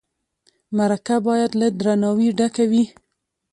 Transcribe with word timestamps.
مرکه 0.77 1.15
باید 1.27 1.51
له 1.61 1.67
درناوي 1.79 2.29
ډکه 2.37 2.63
وي. 2.71 2.83